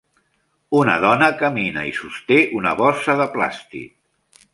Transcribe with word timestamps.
Una 0.77 0.95
dona 1.03 1.27
camina 1.41 1.83
i 1.89 1.91
sosté 1.97 2.37
una 2.61 2.73
bossa 2.79 3.17
de 3.21 3.29
plàstic. 3.37 4.41